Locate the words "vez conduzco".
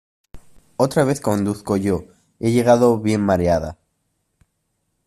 1.05-1.77